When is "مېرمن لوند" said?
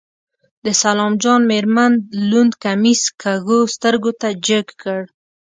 1.51-2.53